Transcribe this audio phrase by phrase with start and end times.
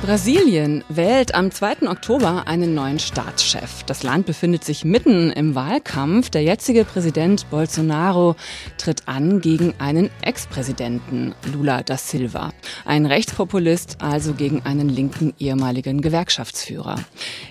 [0.00, 1.88] Brasilien wählt am 2.
[1.88, 3.82] Oktober einen neuen Staatschef.
[3.82, 6.30] Das Land befindet sich mitten im Wahlkampf.
[6.30, 8.36] Der jetzige Präsident Bolsonaro
[8.78, 12.52] tritt an gegen einen Ex-Präsidenten Lula da Silva.
[12.84, 17.00] Ein Rechtspopulist, also gegen einen linken ehemaligen Gewerkschaftsführer.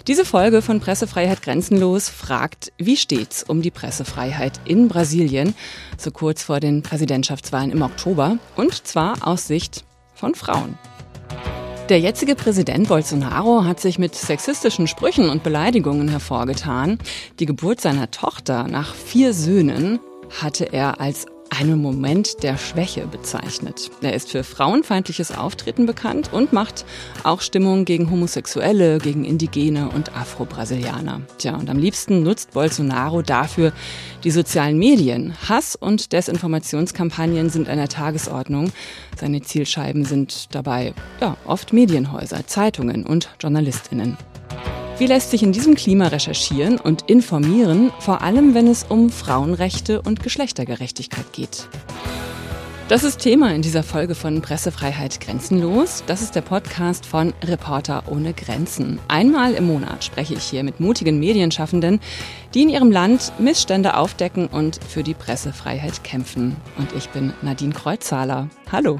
[0.07, 5.53] Diese Folge von Pressefreiheit Grenzenlos fragt, wie steht's um die Pressefreiheit in Brasilien,
[5.97, 9.83] so kurz vor den Präsidentschaftswahlen im Oktober, und zwar aus Sicht
[10.15, 10.77] von Frauen.
[11.89, 16.97] Der jetzige Präsident Bolsonaro hat sich mit sexistischen Sprüchen und Beleidigungen hervorgetan.
[17.39, 20.01] Die Geburt seiner Tochter nach vier Söhnen
[20.41, 23.89] hatte er als einen Moment der Schwäche bezeichnet.
[24.01, 26.85] Er ist für frauenfeindliches Auftreten bekannt und macht
[27.23, 31.21] auch Stimmung gegen Homosexuelle, gegen Indigene und Afro-Brasilianer.
[31.37, 33.73] Tja, und am liebsten nutzt Bolsonaro dafür
[34.23, 35.33] die sozialen Medien.
[35.47, 38.71] Hass- und Desinformationskampagnen sind an der Tagesordnung.
[39.19, 44.17] Seine Zielscheiben sind dabei ja, oft Medienhäuser, Zeitungen und JournalistInnen.
[44.99, 50.01] Wie lässt sich in diesem Klima recherchieren und informieren, vor allem wenn es um Frauenrechte
[50.01, 51.67] und Geschlechtergerechtigkeit geht?
[52.87, 56.03] Das ist Thema in dieser Folge von Pressefreiheit Grenzenlos.
[56.07, 58.97] Das ist der Podcast von Reporter ohne Grenzen.
[59.07, 61.99] Einmal im Monat spreche ich hier mit mutigen Medienschaffenden,
[62.55, 66.55] die in ihrem Land Missstände aufdecken und für die Pressefreiheit kämpfen.
[66.79, 68.49] Und ich bin Nadine Kreuzzahler.
[68.71, 68.99] Hallo.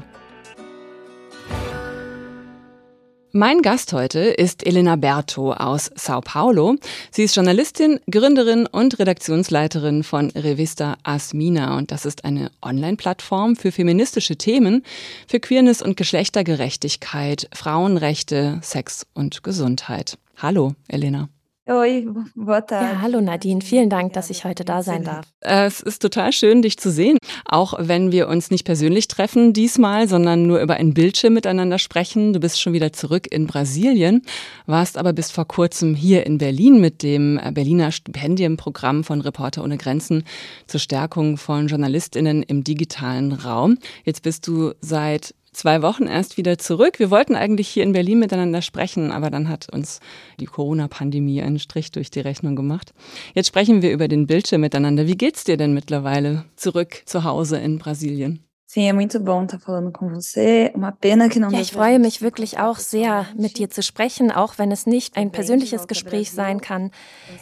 [3.38, 6.74] Mein Gast heute ist Elena Berto aus Sao Paulo.
[7.12, 13.70] Sie ist Journalistin, Gründerin und Redaktionsleiterin von Revista Asmina und das ist eine Online-Plattform für
[13.70, 14.84] feministische Themen,
[15.28, 20.18] für Queerness und Geschlechtergerechtigkeit, Frauenrechte, Sex und Gesundheit.
[20.38, 21.28] Hallo, Elena.
[21.70, 22.86] Oi, boa tarde.
[22.86, 25.26] Ja, hallo Nadine, vielen Dank, dass ich heute da sein darf.
[25.40, 30.08] Es ist total schön, dich zu sehen, auch wenn wir uns nicht persönlich treffen diesmal,
[30.08, 32.32] sondern nur über ein Bildschirm miteinander sprechen.
[32.32, 34.22] Du bist schon wieder zurück in Brasilien,
[34.64, 39.76] warst aber bis vor kurzem hier in Berlin mit dem Berliner Stipendienprogramm von Reporter ohne
[39.76, 40.24] Grenzen
[40.66, 43.76] zur Stärkung von Journalistinnen im digitalen Raum.
[44.04, 46.98] Jetzt bist du seit zwei Wochen erst wieder zurück.
[46.98, 50.00] Wir wollten eigentlich hier in Berlin miteinander sprechen, aber dann hat uns
[50.38, 52.94] die Corona-Pandemie einen Strich durch die Rechnung gemacht.
[53.34, 55.06] Jetzt sprechen wir über den Bildschirm miteinander.
[55.06, 58.47] Wie geht's dir denn mittlerweile zurück zu Hause in Brasilien?
[58.70, 60.70] Sim, é muito bom estar falando com você.
[60.74, 64.30] Uma pena que não Ja, ich freue mich wirklich auch sehr, mit dir zu sprechen,
[64.30, 66.90] auch wenn es nicht ein persönliches Gespräch sein kann.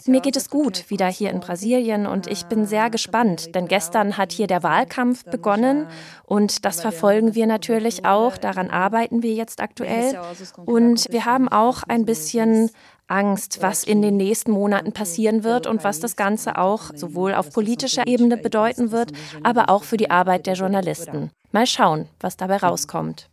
[0.06, 4.16] Mir geht es gut wieder hier in Brasilien und ich bin sehr gespannt, denn gestern
[4.16, 5.88] hat hier der Wahlkampf begonnen
[6.26, 8.36] und das verfolgen wir natürlich auch.
[8.36, 10.16] Daran arbeiten wir jetzt aktuell
[10.64, 12.70] und wir haben auch ein bisschen
[13.08, 17.52] Angst, was in den nächsten Monaten passieren wird und was das Ganze auch sowohl auf
[17.52, 19.12] politischer Ebene bedeuten wird,
[19.42, 21.30] aber auch für die Arbeit der Journalisten.
[21.52, 23.28] Mal schauen, was dabei rauskommt.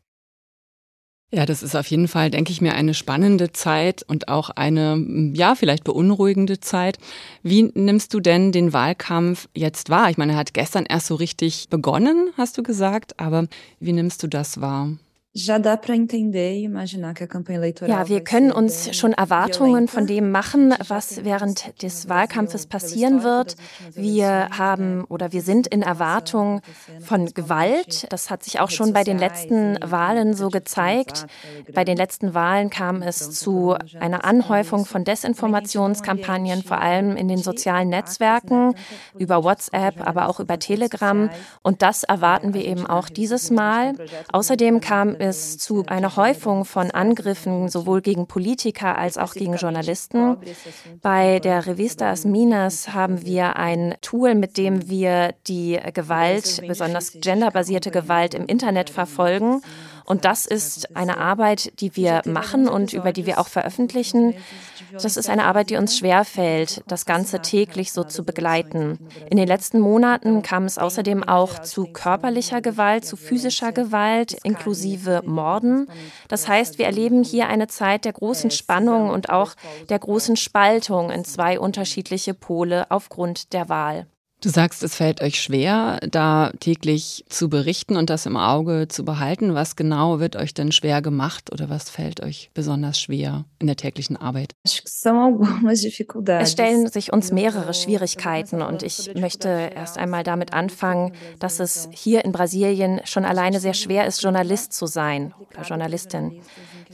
[1.34, 5.04] Ja, das ist auf jeden Fall, denke ich mir, eine spannende Zeit und auch eine,
[5.34, 7.00] ja, vielleicht beunruhigende Zeit.
[7.42, 10.12] Wie nimmst du denn den Wahlkampf jetzt wahr?
[10.12, 13.48] Ich meine, er hat gestern erst so richtig begonnen, hast du gesagt, aber
[13.80, 14.92] wie nimmst du das wahr?
[17.88, 23.56] Ja, wir können uns schon Erwartungen von dem machen, was während des Wahlkampfes passieren wird.
[23.96, 26.62] Wir haben oder wir sind in Erwartung
[27.00, 28.06] von Gewalt.
[28.12, 31.26] Das hat sich auch schon bei den letzten Wahlen so gezeigt.
[31.74, 37.40] Bei den letzten Wahlen kam es zu einer Anhäufung von Desinformationskampagnen, vor allem in den
[37.40, 38.76] sozialen Netzwerken,
[39.18, 41.32] über WhatsApp, aber auch über Telegram.
[41.64, 43.94] Und das erwarten wir eben auch dieses Mal.
[44.32, 50.38] Außerdem kam es zu einer Häufung von Angriffen sowohl gegen Politiker als auch gegen Journalisten.
[51.02, 57.92] Bei der Revista Asminas haben wir ein Tool, mit dem wir die Gewalt, besonders genderbasierte
[57.92, 59.62] Gewalt im Internet verfolgen.
[60.06, 64.36] Und das ist eine Arbeit, die wir machen und über die wir auch veröffentlichen.
[64.92, 69.00] Das ist eine Arbeit, die uns schwerfällt, das Ganze täglich so zu begleiten.
[69.30, 75.22] In den letzten Monaten kam es außerdem auch zu körperlicher Gewalt, zu physischer Gewalt, inklusive
[75.26, 75.88] Morden.
[76.28, 79.56] Das heißt, wir erleben hier eine Zeit der großen Spannung und auch
[79.90, 84.06] der großen Spaltung in zwei unterschiedliche Pole aufgrund der Wahl.
[84.44, 89.06] Du sagst, es fällt euch schwer, da täglich zu berichten und das im Auge zu
[89.06, 89.54] behalten.
[89.56, 93.78] Was genau wird euch denn schwer gemacht oder was fällt euch besonders schwer in der
[93.78, 94.54] täglichen Arbeit?
[94.66, 94.84] Es
[96.52, 102.26] stellen sich uns mehrere Schwierigkeiten und ich möchte erst einmal damit anfangen, dass es hier
[102.26, 106.42] in Brasilien schon alleine sehr schwer ist, Journalist zu sein oder Journalistin.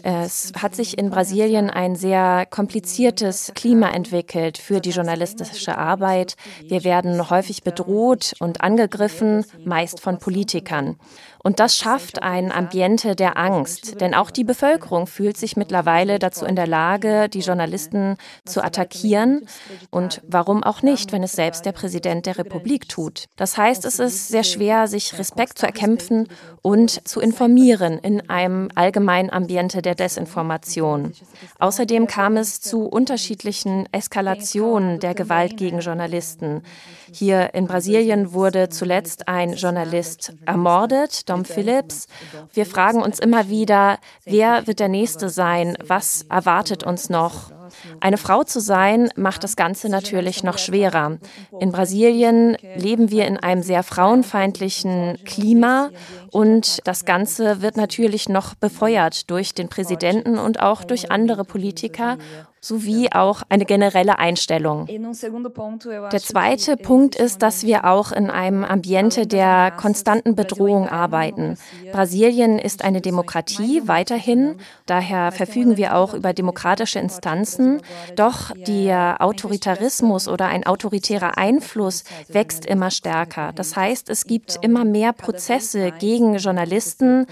[0.03, 6.35] Es hat sich in Brasilien ein sehr kompliziertes Klima entwickelt für die journalistische Arbeit.
[6.63, 10.97] Wir werden häufig bedroht und angegriffen, meist von Politikern.
[11.43, 16.45] Und das schafft ein Ambiente der Angst, denn auch die Bevölkerung fühlt sich mittlerweile dazu
[16.45, 19.47] in der Lage, die Journalisten zu attackieren.
[19.89, 23.25] Und warum auch nicht, wenn es selbst der Präsident der Republik tut?
[23.37, 26.27] Das heißt, es ist sehr schwer, sich Respekt zu erkämpfen
[26.61, 31.13] und zu informieren in einem allgemeinen Ambiente der Desinformation.
[31.59, 36.63] Außerdem kam es zu unterschiedlichen Eskalationen der Gewalt gegen Journalisten.
[37.11, 42.07] Hier in Brasilien wurde zuletzt ein Journalist ermordet, Dom Phillips.
[42.53, 45.77] Wir fragen uns immer wieder, wer wird der Nächste sein?
[45.85, 47.51] Was erwartet uns noch?
[47.99, 51.17] Eine Frau zu sein, macht das Ganze natürlich noch schwerer.
[51.59, 55.89] In Brasilien leben wir in einem sehr frauenfeindlichen Klima
[56.31, 62.17] und das Ganze wird natürlich noch befeuert durch den Präsidenten und auch durch andere Politiker
[62.61, 64.87] sowie auch eine generelle Einstellung.
[64.87, 71.57] Der zweite Punkt ist, dass wir auch in einem Ambiente der konstanten Bedrohung arbeiten.
[71.91, 77.81] Brasilien ist eine Demokratie weiterhin, daher verfügen wir auch über demokratische Instanzen,
[78.15, 83.53] doch der Autoritarismus oder ein autoritärer Einfluss wächst immer stärker.
[83.53, 87.25] Das heißt, es gibt immer mehr Prozesse gegen Journalisten.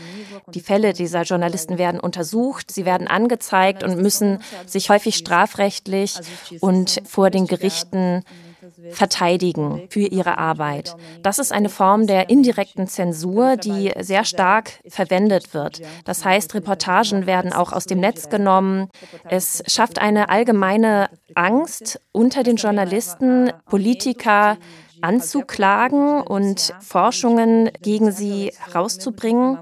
[0.53, 6.15] Die Fälle dieser Journalisten werden untersucht, sie werden angezeigt und müssen sich häufig strafrechtlich
[6.61, 8.23] und vor den Gerichten
[8.91, 10.95] verteidigen für ihre Arbeit.
[11.23, 15.81] Das ist eine Form der indirekten Zensur, die sehr stark verwendet wird.
[16.05, 18.89] Das heißt, Reportagen werden auch aus dem Netz genommen.
[19.29, 24.57] Es schafft eine allgemeine Angst unter den Journalisten, Politiker
[25.01, 29.59] anzuklagen und Forschungen gegen sie herauszubringen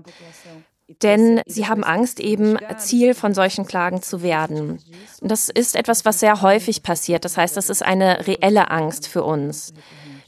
[1.01, 4.79] denn sie haben Angst, eben Ziel von solchen Klagen zu werden.
[5.21, 7.25] Und das ist etwas, was sehr häufig passiert.
[7.25, 9.73] Das heißt, das ist eine reelle Angst für uns.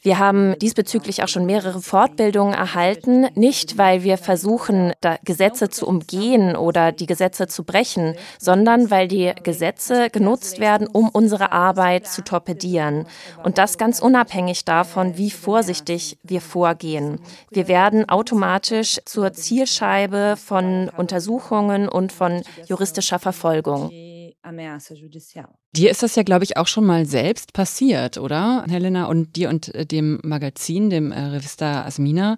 [0.07, 4.94] Wir haben diesbezüglich auch schon mehrere Fortbildungen erhalten, nicht weil wir versuchen,
[5.25, 11.09] Gesetze zu umgehen oder die Gesetze zu brechen, sondern weil die Gesetze genutzt werden, um
[11.09, 13.06] unsere Arbeit zu torpedieren.
[13.44, 17.19] Und das ganz unabhängig davon, wie vorsichtig wir vorgehen.
[17.51, 23.92] Wir werden automatisch zur Zielscheibe von Untersuchungen und von juristischer Verfolgung.
[25.77, 29.06] Dir ist das ja, glaube ich, auch schon mal selbst passiert, oder, Helena?
[29.06, 32.38] Und dir und äh, dem Magazin, dem äh, Revista Asmina.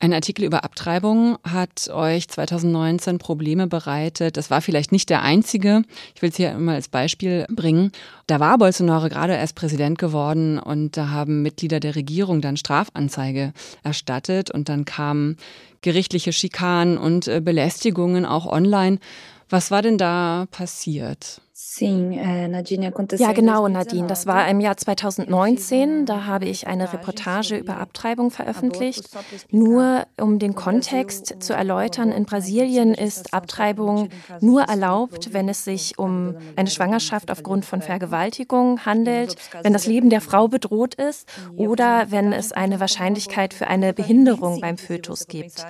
[0.00, 4.36] Ein Artikel über Abtreibung hat euch 2019 Probleme bereitet.
[4.36, 5.80] Das war vielleicht nicht der einzige.
[6.14, 7.90] Ich will es hier mal als Beispiel bringen.
[8.26, 13.54] Da war Bolsonaro gerade erst Präsident geworden und da haben Mitglieder der Regierung dann Strafanzeige
[13.82, 15.38] erstattet und dann kamen
[15.80, 18.98] gerichtliche Schikanen und äh, Belästigungen auch online.
[19.48, 21.40] Was war denn da passiert?
[21.80, 24.06] Äh, ja, genau, Nadine.
[24.06, 26.06] Das war im Jahr 2019.
[26.06, 29.08] Da habe ich eine Reportage über Abtreibung veröffentlicht.
[29.50, 34.08] Nur um den Kontext zu erläutern, in Brasilien ist Abtreibung
[34.40, 40.10] nur erlaubt, wenn es sich um eine Schwangerschaft aufgrund von Vergewaltigung handelt, wenn das Leben
[40.10, 45.66] der Frau bedroht ist oder wenn es eine Wahrscheinlichkeit für eine Behinderung beim Fötus gibt.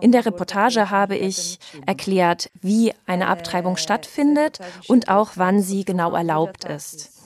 [0.00, 4.58] In der Reportage habe ich erklärt, wie eine Abtreibung stattfindet
[4.88, 7.16] und auch wann sie genau erlaubt ist.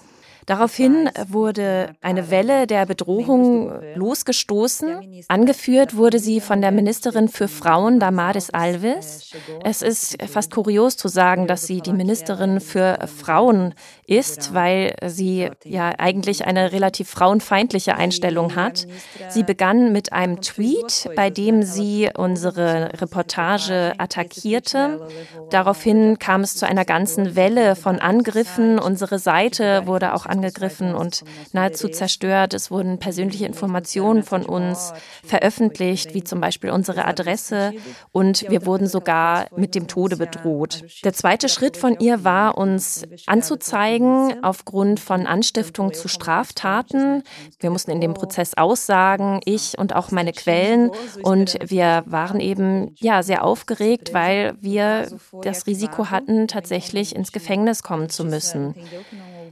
[0.46, 5.22] Daraufhin wurde eine Welle der Bedrohung losgestoßen.
[5.28, 9.32] Angeführt wurde sie von der Ministerin für Frauen Damaris Alves.
[9.62, 13.74] Es ist fast kurios zu sagen, dass sie die Ministerin für Frauen
[14.10, 18.88] ist, weil sie ja eigentlich eine relativ frauenfeindliche Einstellung hat.
[19.28, 25.06] Sie begann mit einem Tweet, bei dem sie unsere Reportage attackierte.
[25.50, 28.80] Daraufhin kam es zu einer ganzen Welle von Angriffen.
[28.80, 32.52] Unsere Seite wurde auch angegriffen und nahezu zerstört.
[32.52, 34.92] Es wurden persönliche Informationen von uns
[35.24, 37.74] veröffentlicht, wie zum Beispiel unsere Adresse
[38.10, 40.82] und wir wurden sogar mit dem Tode bedroht.
[41.04, 43.99] Der zweite Schritt von ihr war, uns anzuzeigen
[44.42, 47.22] aufgrund von Anstiftung zu Straftaten.
[47.58, 50.90] Wir mussten in dem Prozess aussagen, ich und auch meine Quellen
[51.22, 55.08] und wir waren eben ja sehr aufgeregt, weil wir
[55.42, 58.74] das Risiko hatten, tatsächlich ins Gefängnis kommen zu müssen.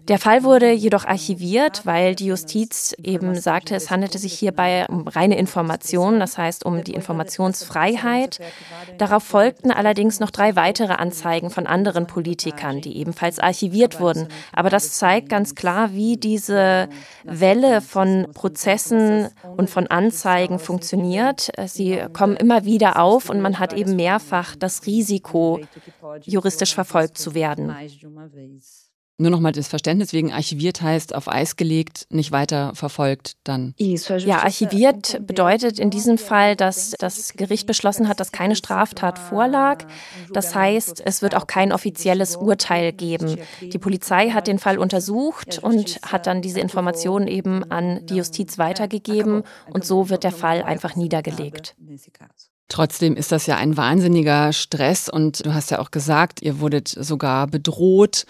[0.08, 5.06] Der Fall wurde jedoch archiviert, weil die Justiz eben sagte, es handelte sich hierbei um
[5.06, 8.38] reine Informationen, das heißt um die Informationsfreiheit.
[8.96, 14.28] Darauf folgten allerdings noch drei weitere Anzeigen von anderen Politikern, die ebenfalls archiviert wurden.
[14.52, 16.88] Aber das zeigt ganz klar, wie diese
[17.24, 21.50] Welle von Prozessen und von Anzeigen funktioniert.
[21.66, 25.60] Sie kommen immer wieder auf und man hat eben mehrfach das Risiko,
[26.24, 27.74] juristisch verfolgt zu werden.
[29.20, 33.74] Nur nochmal das Verständnis wegen archiviert heißt auf Eis gelegt, nicht weiter verfolgt dann.
[33.76, 39.84] Ja, archiviert bedeutet in diesem Fall, dass das Gericht beschlossen hat, dass keine Straftat vorlag.
[40.32, 43.38] Das heißt, es wird auch kein offizielles Urteil geben.
[43.60, 48.56] Die Polizei hat den Fall untersucht und hat dann diese Informationen eben an die Justiz
[48.56, 51.74] weitergegeben und so wird der Fall einfach niedergelegt.
[52.68, 56.88] Trotzdem ist das ja ein wahnsinniger Stress und du hast ja auch gesagt, ihr wurdet
[56.88, 58.26] sogar bedroht,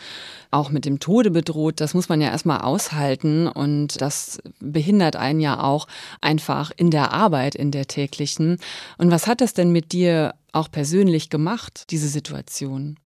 [0.53, 1.81] auch mit dem Tode bedroht.
[1.81, 5.89] Das muss man ja erstmal aushalten und das behindert einen ja auch
[6.21, 8.59] einfach in der Arbeit, in der täglichen.
[8.97, 12.97] Und was hat das denn mit dir auch persönlich gemacht, diese Situation?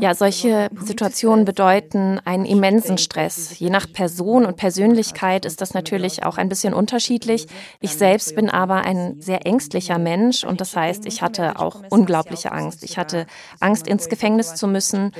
[0.00, 3.58] Ja, solche Situationen bedeuten einen immensen Stress.
[3.58, 7.46] Je nach Person und Persönlichkeit ist das natürlich auch ein bisschen unterschiedlich.
[7.80, 12.52] Ich selbst bin aber ein sehr ängstlicher Mensch und das heißt, ich hatte auch unglaubliche
[12.52, 12.82] Angst.
[12.84, 13.26] Ich hatte
[13.60, 15.12] Angst, ins Gefängnis zu müssen.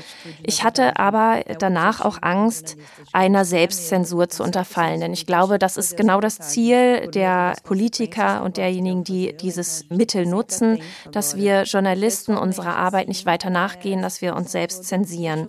[0.42, 2.76] Ich hatte aber danach auch Angst,
[3.12, 5.00] einer Selbstzensur zu unterfallen.
[5.00, 10.26] Denn ich glaube, das ist genau das Ziel der Politiker und derjenigen, die dieses Mittel
[10.26, 10.80] nutzen,
[11.12, 15.48] dass wir Journalisten unserer Arbeit nicht weiter nachgehen, dass wir uns selbst zensieren.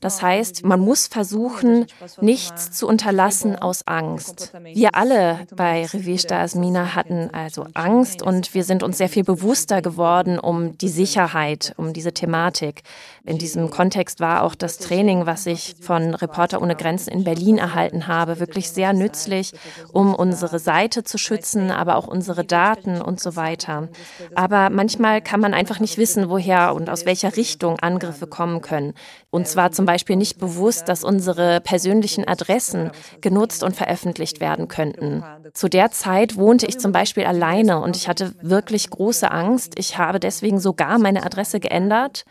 [0.00, 1.86] Das heißt, man muss versuchen,
[2.20, 4.52] nichts zu unterlassen aus Angst.
[4.62, 9.82] Wir alle bei Revista Asmina hatten also Angst und wir sind uns sehr viel bewusster
[9.82, 12.82] geworden um die Sicherheit, um diese Thematik.
[13.24, 17.58] In diesem Kontext war auch das Training, was ich von Reporter ohne Grenzen in Berlin
[17.58, 19.52] erhalten habe, wirklich sehr nützlich,
[19.92, 23.88] um unsere Seite zu schützen, aber auch unsere Daten und so weiter.
[24.34, 28.94] Aber manchmal kann man einfach nicht wissen, woher und aus welcher Richtung Angriffe kommen können.
[29.30, 35.22] Und zwar zum Beispiel nicht bewusst, dass unsere persönlichen Adressen genutzt und veröffentlicht werden könnten.
[35.52, 39.74] Zu der Zeit wohnte ich zum Beispiel alleine und ich hatte wirklich große Angst.
[39.78, 42.24] Ich habe deswegen sogar meine Adresse geändert.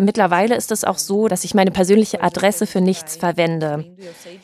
[0.00, 3.96] Mittlerweile ist es auch so, dass ich meine persönliche Adresse für nichts verwende.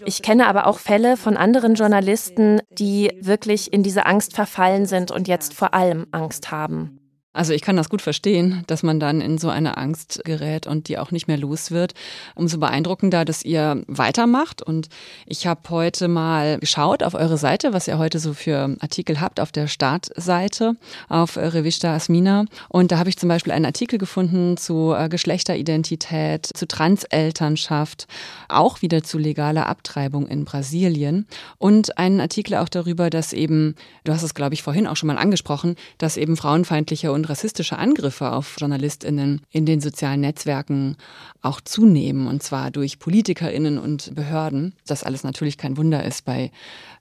[0.05, 5.11] Ich kenne aber auch Fälle von anderen Journalisten, die wirklich in diese Angst verfallen sind
[5.11, 7.00] und jetzt vor allem Angst haben.
[7.33, 10.89] Also ich kann das gut verstehen, dass man dann in so eine Angst gerät und
[10.89, 11.95] die auch nicht mehr los wird.
[12.35, 14.63] Umso beeindruckender, dass ihr weitermacht.
[14.63, 14.89] Und
[15.27, 19.39] ich habe heute mal geschaut auf eure Seite, was ihr heute so für Artikel habt
[19.39, 20.75] auf der Startseite
[21.09, 22.47] auf Revista Asmina.
[22.69, 28.09] Und da habe ich zum Beispiel einen Artikel gefunden zu äh, Geschlechteridentität, zu Transelternschaft,
[28.49, 31.29] auch wieder zu legaler Abtreibung in Brasilien.
[31.59, 35.07] Und einen Artikel auch darüber, dass eben, du hast es glaube ich vorhin auch schon
[35.07, 40.97] mal angesprochen, dass eben frauenfeindliche und und rassistische Angriffe auf Journalistinnen in den sozialen Netzwerken
[41.43, 44.75] auch zunehmen, und zwar durch Politikerinnen und Behörden.
[44.87, 46.51] Das alles natürlich kein Wunder ist bei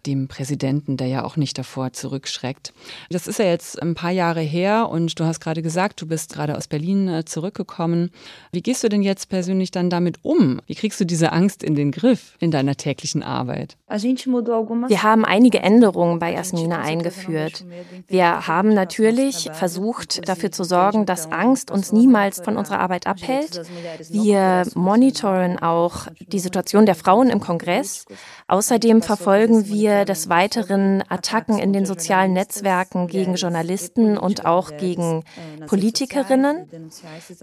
[0.05, 2.73] dem Präsidenten, der ja auch nicht davor zurückschreckt.
[3.09, 6.33] Das ist ja jetzt ein paar Jahre her und du hast gerade gesagt, du bist
[6.33, 8.11] gerade aus Berlin äh, zurückgekommen.
[8.51, 10.61] Wie gehst du denn jetzt persönlich dann damit um?
[10.67, 13.77] Wie kriegst du diese Angst in den Griff in deiner täglichen Arbeit?
[13.87, 17.65] Wir haben einige Änderungen bei Asmina eingeführt.
[18.07, 23.61] Wir haben natürlich versucht, dafür zu sorgen, dass Angst uns niemals von unserer Arbeit abhält.
[24.09, 28.05] Wir monitoren auch die Situation der Frauen im Kongress.
[28.47, 34.77] Außerdem verfolgen wir wir des Weiteren Attacken in den sozialen Netzwerken gegen Journalisten und auch
[34.77, 35.23] gegen
[35.65, 36.69] Politikerinnen.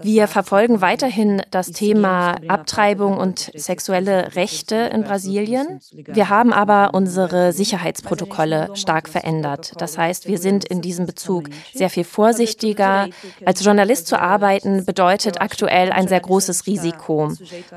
[0.01, 5.81] Wir verfolgen weiterhin das Thema Abtreibung und sexuelle Rechte in Brasilien.
[5.91, 9.73] Wir haben aber unsere Sicherheitsprotokolle stark verändert.
[9.77, 13.09] Das heißt, wir sind in diesem Bezug sehr viel vorsichtiger.
[13.45, 17.33] Als Journalist zu arbeiten bedeutet aktuell ein sehr großes Risiko.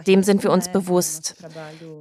[0.07, 1.35] Dem sind wir uns bewusst.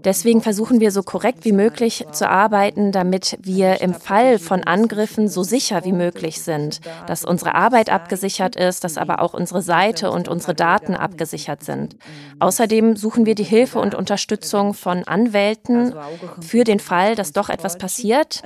[0.04, 4.64] Deswegen versuchen wir so korrekt wie möglich zu arbeiten arbeiten, damit wir im Fall von
[4.64, 9.62] Angriffen so sicher wie möglich sind, dass unsere Arbeit abgesichert ist, dass aber auch unsere
[9.62, 11.96] Seite und unsere Daten abgesichert sind.
[12.40, 15.94] Außerdem suchen wir die Hilfe und Unterstützung von Anwälten
[16.42, 18.42] für den Fall, dass doch etwas passiert.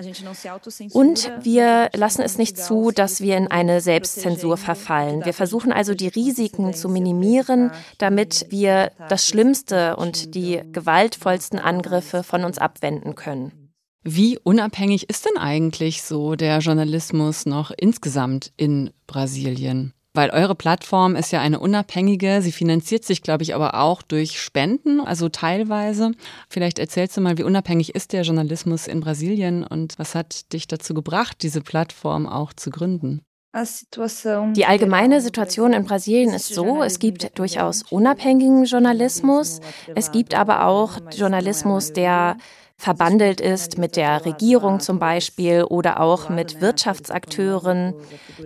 [0.91, 5.25] Und wir lassen es nicht zu, dass wir in eine Selbstzensur verfallen.
[5.25, 12.21] Wir versuchen also die Risiken zu minimieren, damit wir das Schlimmste und die gewaltvollsten Angriffe
[12.21, 13.62] von uns abwenden können.
[14.03, 19.93] Wie unabhängig ist denn eigentlich so der Journalismus noch insgesamt in Brasilien?
[20.13, 24.39] Weil eure Plattform ist ja eine unabhängige, sie finanziert sich, glaube ich, aber auch durch
[24.39, 26.11] Spenden, also teilweise.
[26.49, 30.67] Vielleicht erzählst du mal, wie unabhängig ist der Journalismus in Brasilien und was hat dich
[30.67, 33.21] dazu gebracht, diese Plattform auch zu gründen?
[33.55, 39.61] Die allgemeine Situation in Brasilien ist so, es gibt durchaus unabhängigen Journalismus,
[39.95, 42.37] es gibt aber auch Journalismus, der
[42.77, 47.93] verbandelt ist mit der Regierung zum Beispiel oder auch mit Wirtschaftsakteuren.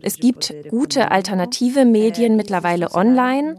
[0.01, 3.57] Es gibt gute alternative Medien mittlerweile online.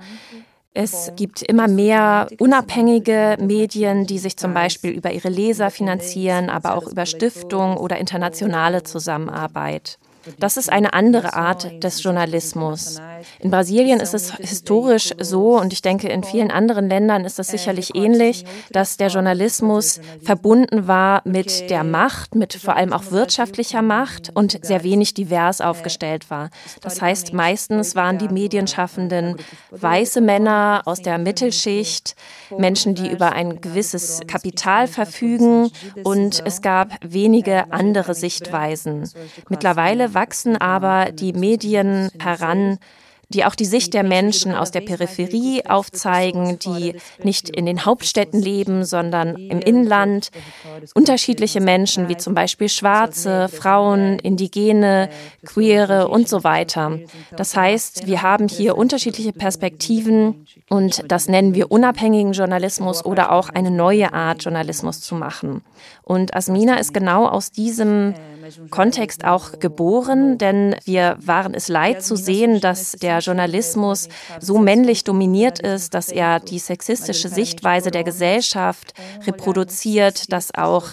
[0.74, 6.76] Es gibt immer mehr unabhängige Medien, die sich zum Beispiel über ihre Leser finanzieren, aber
[6.76, 9.98] auch über Stiftungen oder internationale Zusammenarbeit.
[10.38, 13.00] Das ist eine andere Art des Journalismus.
[13.40, 17.48] In Brasilien ist es historisch so, und ich denke, in vielen anderen Ländern ist es
[17.48, 23.82] sicherlich ähnlich, dass der Journalismus verbunden war mit der Macht, mit vor allem auch wirtschaftlicher
[23.82, 26.50] Macht und sehr wenig divers aufgestellt war.
[26.80, 29.36] Das heißt, meistens waren die Medienschaffenden
[29.70, 32.14] weiße Männer aus der Mittelschicht,
[32.56, 35.70] Menschen, die über ein gewisses Kapital verfügen
[36.04, 39.10] und es gab wenige andere Sichtweisen.
[39.48, 42.78] Mittlerweile wachsen aber die Medien heran,
[43.28, 48.40] die auch die Sicht der Menschen aus der Peripherie aufzeigen, die nicht in den Hauptstädten
[48.40, 50.30] leben, sondern im Inland.
[50.94, 55.10] Unterschiedliche Menschen, wie zum Beispiel Schwarze, Frauen, Indigene,
[55.44, 56.98] Queere und so weiter.
[57.36, 63.50] Das heißt, wir haben hier unterschiedliche Perspektiven und das nennen wir unabhängigen Journalismus oder auch
[63.50, 65.62] eine neue Art, Journalismus zu machen.
[66.02, 68.14] Und Asmina ist genau aus diesem
[68.70, 74.08] Kontext auch geboren, denn wir waren es leid zu sehen, dass der Journalismus
[74.40, 78.94] so männlich dominiert ist, dass er die sexistische Sichtweise der Gesellschaft
[79.26, 80.86] reproduziert, dass auch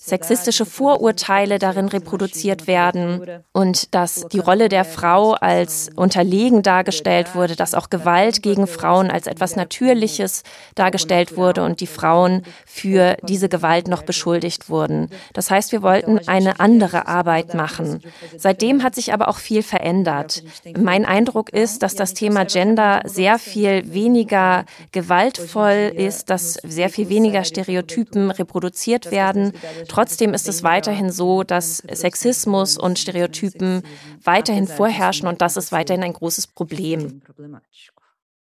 [0.00, 7.56] sexistische Vorurteile darin reproduziert werden und dass die Rolle der Frau als unterlegen dargestellt wurde,
[7.56, 10.42] dass auch Gewalt gegen Frauen als etwas Natürliches
[10.74, 15.08] dargestellt wurde und die Frauen für diese Gewalt noch beschuldigt wurden.
[15.32, 18.00] Das heißt, wir wollten eine andere Arbeit machen.
[18.36, 20.42] Seitdem hat sich aber auch viel verändert.
[20.76, 27.08] Mein Eindruck ist, dass das Thema Gender sehr viel weniger gewaltvoll ist, dass sehr viel
[27.08, 29.52] weniger Stereotypen reproduziert werden.
[29.88, 33.82] Trotzdem ist es weiterhin so, dass Sexismus und Stereotypen
[34.24, 37.22] weiterhin vorherrschen und das ist weiterhin ein großes Problem.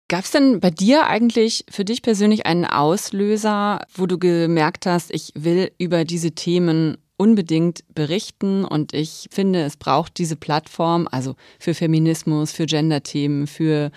[0.09, 5.11] Gab es denn bei dir eigentlich für dich persönlich einen Auslöser, wo du gemerkt hast,
[5.11, 11.37] ich will über diese Themen unbedingt berichten und ich finde, es braucht diese Plattform, also
[11.59, 13.90] für Feminismus, für Gender-Themen, für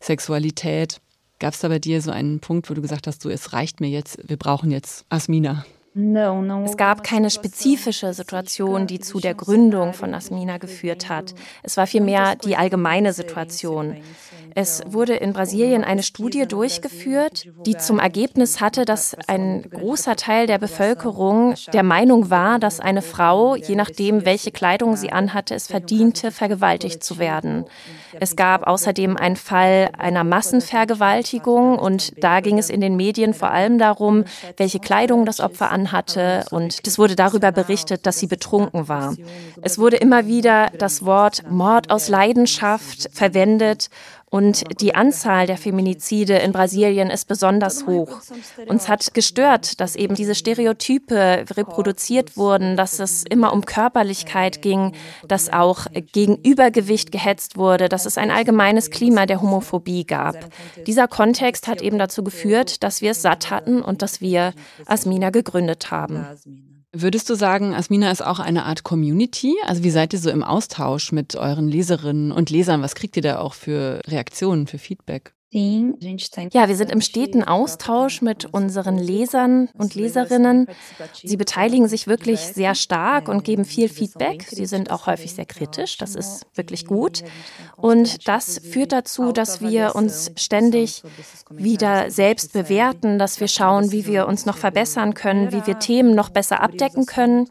[0.00, 1.00] Sexualität.
[1.38, 3.80] Gab es da bei dir so einen Punkt, wo du gesagt hast, so es reicht
[3.80, 5.64] mir jetzt, wir brauchen jetzt Asmina?
[5.96, 11.36] Es gab keine spezifische Situation, die zu der Gründung von Asmina geführt hat.
[11.62, 13.98] Es war vielmehr die allgemeine Situation.
[14.54, 20.46] Es wurde in Brasilien eine Studie durchgeführt, die zum Ergebnis hatte, dass ein großer Teil
[20.46, 25.66] der Bevölkerung der Meinung war, dass eine Frau, je nachdem, welche Kleidung sie anhatte, es
[25.66, 27.64] verdiente, vergewaltigt zu werden.
[28.20, 33.50] Es gab außerdem einen Fall einer Massenvergewaltigung und da ging es in den Medien vor
[33.50, 34.24] allem darum,
[34.56, 39.16] welche Kleidung das Opfer anhatte und es wurde darüber berichtet, dass sie betrunken war.
[39.62, 43.88] Es wurde immer wieder das Wort Mord aus Leidenschaft verwendet
[44.30, 48.20] und die Anzahl der Feminizide in Brasilien ist besonders hoch.
[48.66, 54.92] Uns hat gestört, dass eben diese Stereotype reproduziert wurden, dass es immer um Körperlichkeit ging,
[55.28, 60.36] dass auch gegen Übergewicht gehetzt wurde, dass es ein allgemeines Klima der Homophobie gab.
[60.86, 64.52] Dieser Kontext hat eben dazu geführt, dass wir es satt hatten und dass wir
[64.86, 66.26] Asmina gegründet haben.
[66.96, 69.56] Würdest du sagen, Asmina ist auch eine Art Community?
[69.66, 72.82] Also wie seid ihr so im Austausch mit euren Leserinnen und Lesern?
[72.82, 75.34] Was kriegt ihr da auch für Reaktionen, für Feedback?
[75.52, 80.66] Ja, wir sind im steten Austausch mit unseren Lesern und Leserinnen.
[81.12, 84.46] Sie beteiligen sich wirklich sehr stark und geben viel Feedback.
[84.50, 85.96] Sie sind auch häufig sehr kritisch.
[85.98, 87.22] Das ist wirklich gut.
[87.76, 91.02] Und das führt dazu, dass wir uns ständig
[91.50, 96.16] wieder selbst bewerten, dass wir schauen, wie wir uns noch verbessern können, wie wir Themen
[96.16, 97.48] noch besser abdecken können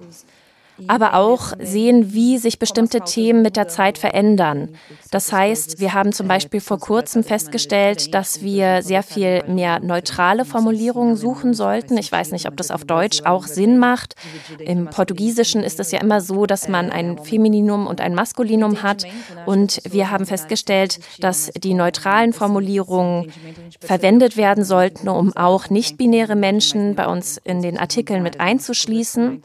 [0.88, 4.69] aber auch sehen, wie sich bestimmte Themen mit der Zeit verändern.
[5.12, 10.45] Das heißt, wir haben zum Beispiel vor kurzem festgestellt, dass wir sehr viel mehr neutrale
[10.45, 11.97] Formulierungen suchen sollten.
[11.97, 14.15] Ich weiß nicht, ob das auf Deutsch auch Sinn macht.
[14.59, 19.05] Im Portugiesischen ist es ja immer so, dass man ein Femininum und ein Maskulinum hat.
[19.45, 23.31] Und wir haben festgestellt, dass die neutralen Formulierungen
[23.79, 29.43] verwendet werden sollten, um auch nicht-binäre Menschen bei uns in den Artikeln mit einzuschließen.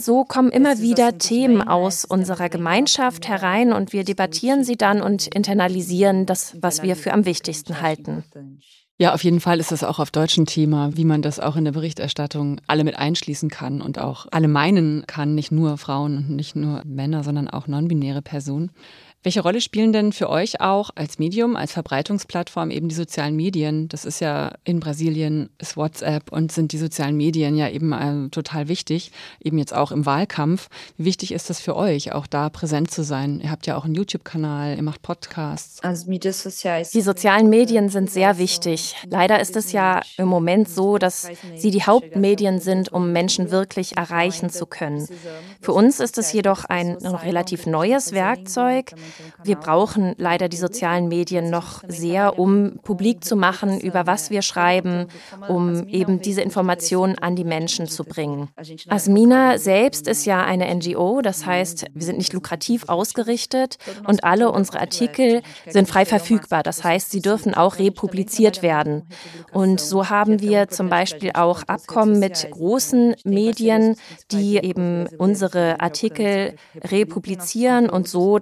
[0.00, 5.26] So kommen immer wieder Themen aus unserer Gemeinschaft herein und wir debattieren sie dann und
[5.26, 8.24] internalisieren das, was wir für am wichtigsten halten.
[8.96, 11.56] Ja, auf jeden Fall ist das auch auf Deutsch ein Thema, wie man das auch
[11.56, 16.16] in der Berichterstattung alle mit einschließen kann und auch alle meinen kann, nicht nur Frauen
[16.16, 18.70] und nicht nur Männer, sondern auch non-binäre Personen.
[19.22, 23.86] Welche Rolle spielen denn für euch auch als Medium, als Verbreitungsplattform eben die sozialen Medien?
[23.88, 28.30] Das ist ja in Brasilien ist WhatsApp und sind die sozialen Medien ja eben äh,
[28.30, 29.12] total wichtig,
[29.44, 30.68] eben jetzt auch im Wahlkampf.
[30.96, 33.40] Wie wichtig ist das für euch, auch da präsent zu sein?
[33.40, 35.82] Ihr habt ja auch einen YouTube-Kanal, ihr macht Podcasts.
[36.94, 38.96] Die sozialen Medien sind sehr wichtig.
[39.06, 43.98] Leider ist es ja im Moment so, dass sie die Hauptmedien sind, um Menschen wirklich
[43.98, 45.06] erreichen zu können.
[45.60, 48.94] Für uns ist es jedoch ein relativ neues Werkzeug.
[49.42, 54.42] Wir brauchen leider die sozialen Medien noch sehr, um publik zu machen, über was wir
[54.42, 55.06] schreiben,
[55.48, 58.48] um eben diese Informationen an die Menschen zu bringen.
[58.88, 64.50] Asmina selbst ist ja eine NGO, das heißt, wir sind nicht lukrativ ausgerichtet und alle
[64.50, 66.62] unsere Artikel sind frei verfügbar.
[66.62, 69.08] Das heißt, sie dürfen auch republiziert werden.
[69.52, 73.96] Und so haben wir zum Beispiel auch Abkommen mit großen Medien,
[74.30, 78.38] die eben unsere Artikel republizieren und so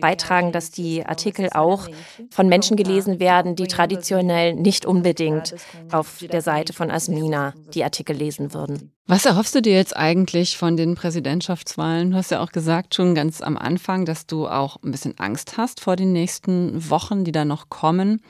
[0.00, 1.88] beitragen, dass die Artikel auch
[2.30, 5.54] von Menschen gelesen werden, die traditionell nicht unbedingt
[5.90, 8.92] auf der Seite von Asmina die Artikel lesen würden.
[9.06, 12.12] Was erhoffst du dir jetzt eigentlich von den Präsidentschaftswahlen?
[12.12, 15.56] Du hast ja auch gesagt schon ganz am Anfang, dass du auch ein bisschen Angst
[15.56, 18.22] hast vor den nächsten Wochen, die da noch kommen.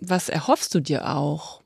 [0.00, 1.57] Was erhoffst du dir auch?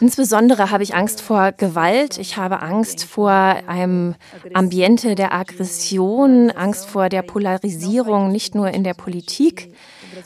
[0.00, 2.18] Insbesondere habe ich Angst vor Gewalt.
[2.18, 4.16] Ich habe Angst vor einem
[4.54, 9.72] Ambiente der Aggression, Angst vor der Polarisierung, nicht nur in der Politik,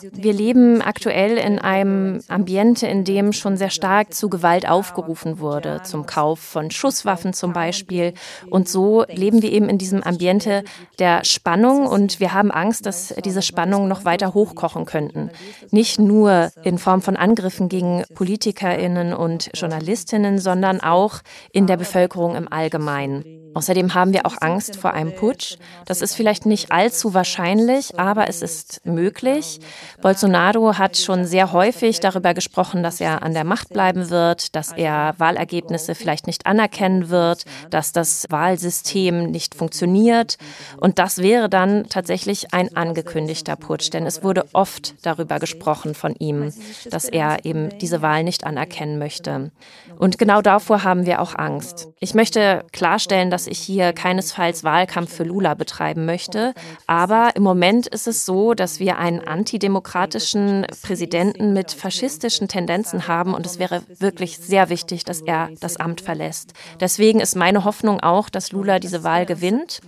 [0.01, 5.81] wir leben aktuell in einem Ambiente, in dem schon sehr stark zu Gewalt aufgerufen wurde,
[5.83, 8.13] zum Kauf von Schusswaffen zum Beispiel.
[8.49, 10.63] Und so leben wir eben in diesem Ambiente
[10.99, 15.29] der Spannung und wir haben Angst, dass diese Spannungen noch weiter hochkochen könnten.
[15.71, 21.19] Nicht nur in Form von Angriffen gegen Politikerinnen und Journalistinnen, sondern auch
[21.51, 23.42] in der Bevölkerung im Allgemeinen.
[23.53, 25.57] Außerdem haben wir auch Angst vor einem Putsch.
[25.85, 29.59] Das ist vielleicht nicht allzu wahrscheinlich, aber es ist möglich.
[30.01, 34.71] Bolsonaro hat schon sehr häufig darüber gesprochen, dass er an der Macht bleiben wird, dass
[34.71, 40.37] er Wahlergebnisse vielleicht nicht anerkennen wird, dass das Wahlsystem nicht funktioniert.
[40.77, 46.15] Und das wäre dann tatsächlich ein angekündigter Putsch, denn es wurde oft darüber gesprochen von
[46.15, 46.51] ihm,
[46.89, 49.51] dass er eben diese Wahl nicht anerkennen möchte.
[49.97, 51.87] Und genau davor haben wir auch Angst.
[51.99, 56.53] Ich möchte klarstellen, dass ich hier keinesfalls Wahlkampf für Lula betreiben möchte,
[56.87, 63.33] aber im Moment ist es so, dass wir einen antidemokratischen Präsidenten mit faschistischen Tendenzen haben
[63.33, 66.53] und es wäre wirklich sehr wichtig, dass er das Amt verlässt.
[66.79, 69.81] Deswegen ist meine Hoffnung auch, dass Lula diese Wahl gewinnt.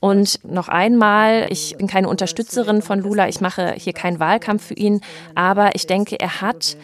[0.00, 4.74] Und noch einmal, ich bin keine Unterstützerin von Lula, ich mache hier keinen Wahlkampf für
[4.74, 5.00] ihn,
[5.34, 6.76] aber ich denke, er hat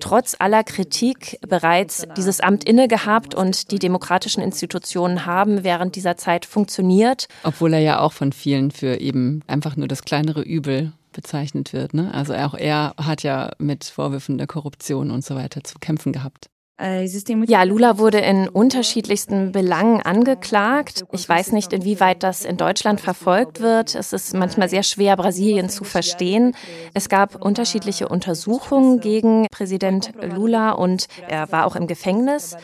[0.00, 6.16] trotz aller Kritik bereits dieses Amt inne gehabt und die demokratischen Institutionen haben während dieser
[6.16, 7.28] Zeit funktioniert.
[7.44, 11.94] Obwohl er ja auch von vielen für eben einfach nur das kleinere Übel bezeichnet wird.
[11.94, 12.12] Ne?
[12.14, 16.48] Also auch er hat ja mit Vorwürfen der Korruption und so weiter zu kämpfen gehabt.
[16.80, 17.04] Äh,
[17.46, 21.04] ja, Lula wurde in unterschiedlichsten Belangen angeklagt.
[21.12, 23.96] Ich weiß nicht, inwieweit das in Deutschland verfolgt wird.
[23.96, 26.54] Es ist manchmal sehr schwer, Brasilien zu verstehen.
[26.94, 32.56] Es gab unterschiedliche Untersuchungen gegen Präsident Lula und er war auch im Gefängnis.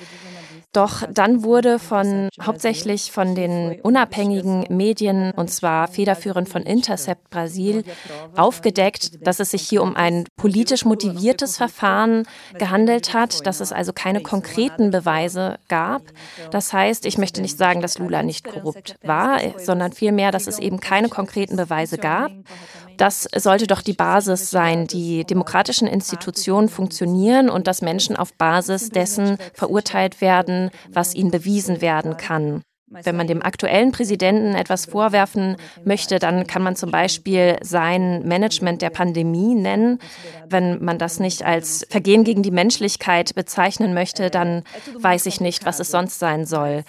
[0.74, 7.84] Doch dann wurde von hauptsächlich von den unabhängigen Medien, und zwar federführend von Intercept Brasil,
[8.36, 12.24] aufgedeckt, dass es sich hier um ein politisch motiviertes Verfahren
[12.58, 16.02] gehandelt hat, dass es also keine konkreten Beweise gab.
[16.50, 20.58] Das heißt, ich möchte nicht sagen, dass Lula nicht korrupt war, sondern vielmehr, dass es
[20.58, 22.32] eben keine konkreten Beweise gab.
[22.96, 24.86] Das sollte doch die Basis sein.
[24.86, 31.80] Die demokratischen Institutionen funktionieren und dass Menschen auf Basis dessen verurteilt werden, was ihnen bewiesen
[31.80, 32.62] werden kann.
[33.02, 38.82] Wenn man dem aktuellen Präsidenten etwas vorwerfen möchte, dann kann man zum Beispiel sein Management
[38.82, 39.98] der Pandemie nennen.
[40.48, 44.62] Wenn man das nicht als Vergehen gegen die Menschlichkeit bezeichnen möchte, dann
[44.96, 46.84] weiß ich nicht, was es sonst sein soll.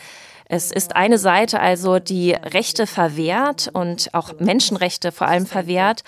[0.47, 6.03] Es ist eine Seite also, die Rechte verwehrt und auch Menschenrechte vor allem verwehrt.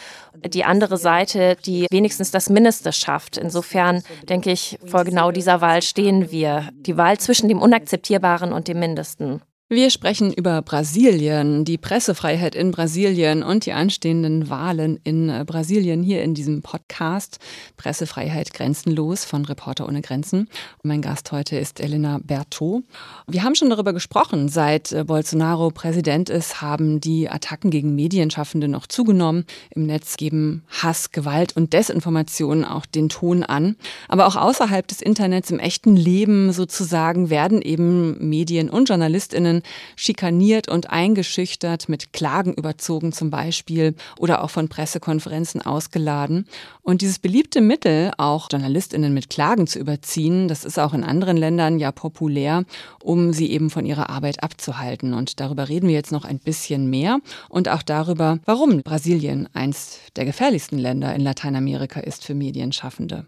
[0.45, 3.37] Die andere Seite, die wenigstens das Mindeste schafft.
[3.37, 6.69] Insofern denke ich, vor genau dieser Wahl stehen wir.
[6.73, 9.41] Die Wahl zwischen dem Unakzeptierbaren und dem Mindesten.
[9.69, 16.03] Wir sprechen über Brasilien, die Pressefreiheit in Brasilien und die anstehenden Wahlen in äh, Brasilien
[16.03, 17.39] hier in diesem Podcast
[17.75, 20.47] Pressefreiheit grenzenlos von Reporter ohne Grenzen.
[20.81, 22.85] Und mein Gast heute ist Elena Berthaud.
[23.27, 24.47] Wir haben schon darüber gesprochen.
[24.47, 29.43] Seit äh, Bolsonaro Präsident ist, haben die Attacken gegen Medienschaffende noch zugenommen.
[29.71, 33.75] Im Netz geben Hass, Gewalt und Desinformation auch den Ton an.
[34.07, 39.63] Aber auch außerhalb des Internets im echten Leben sozusagen werden eben Medien und Journalistinnen Brasilien
[39.95, 46.47] schikaniert und eingeschüchtert, mit Klagen überzogen zum Beispiel oder auch von Pressekonferenzen ausgeladen.
[46.81, 51.37] Und dieses beliebte Mittel, auch Journalistinnen mit Klagen zu überziehen, das ist auch in anderen
[51.37, 52.63] Ländern ja populär,
[53.03, 55.13] um sie eben von ihrer Arbeit abzuhalten.
[55.13, 59.99] Und darüber reden wir jetzt noch ein bisschen mehr und auch darüber, warum Brasilien eins
[60.15, 63.25] der gefährlichsten Länder in Lateinamerika ist für Medienschaffende.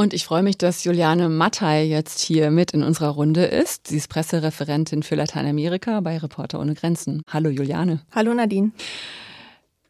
[0.00, 3.86] Und ich freue mich, dass Juliane Mattei jetzt hier mit in unserer Runde ist.
[3.86, 7.20] Sie ist Pressereferentin für Lateinamerika bei Reporter ohne Grenzen.
[7.30, 8.00] Hallo Juliane.
[8.10, 8.70] Hallo Nadine.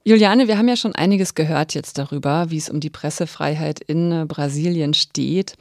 [0.02, 4.26] Juliane, wir haben ja schon einiges gehört jetzt darüber, wie es um die Pressefreiheit in
[4.26, 5.54] Brasilien steht.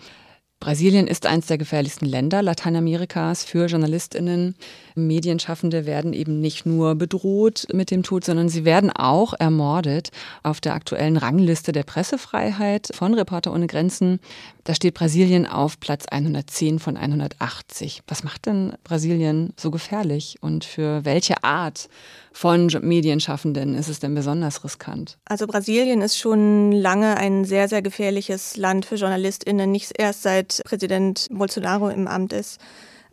[0.59, 4.55] Brasilien ist eines der gefährlichsten Länder Lateinamerikas für Journalistinnen.
[4.93, 10.09] Medienschaffende werden eben nicht nur bedroht mit dem Tod, sondern sie werden auch ermordet.
[10.43, 14.19] Auf der aktuellen Rangliste der Pressefreiheit von Reporter ohne Grenzen,
[14.63, 18.01] da steht Brasilien auf Platz 110 von 180.
[18.07, 21.89] Was macht denn Brasilien so gefährlich und für welche Art
[22.33, 25.17] von Medienschaffenden ist es denn besonders riskant?
[25.25, 30.61] Also Brasilien ist schon lange ein sehr, sehr gefährliches Land für JournalistInnen, nicht erst seit
[30.65, 32.59] Präsident Bolsonaro im Amt ist.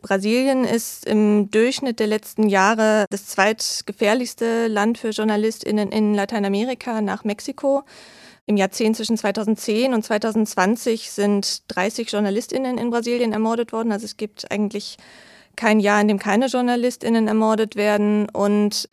[0.02, 7.24] Brasilien ist im Durchschnitt der letzten Jahre das zweitgefährlichste Land für JournalistInnen in Lateinamerika nach
[7.24, 7.82] Mexiko.
[8.48, 13.90] Im Jahrzehnt zwischen 2010 und 2020 sind 30 JournalistInnen in Brasilien ermordet worden.
[13.90, 14.98] Also es gibt eigentlich
[15.56, 18.28] kein Jahr, in dem keine JournalistInnen ermordet werden.
[18.28, 18.88] Und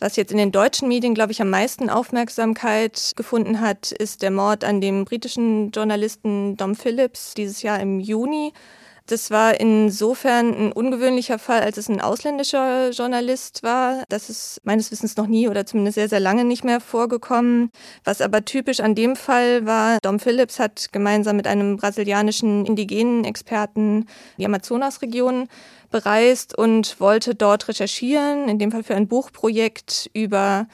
[0.00, 4.32] was jetzt in den deutschen Medien, glaube ich, am meisten Aufmerksamkeit gefunden hat, ist der
[4.32, 8.52] Mord an dem britischen Journalisten Dom Phillips dieses Jahr im Juni.
[9.06, 14.02] Das war insofern ein ungewöhnlicher Fall, als es ein ausländischer Journalist war.
[14.08, 17.70] Das ist meines Wissens noch nie oder zumindest sehr, sehr lange nicht mehr vorgekommen.
[18.02, 23.24] Was aber typisch an dem Fall war, Dom Phillips hat gemeinsam mit einem brasilianischen indigenen
[23.24, 24.06] Experten
[24.38, 25.48] die Amazonasregion
[25.90, 30.66] bereist und wollte dort recherchieren, in dem Fall für ein Buchprojekt über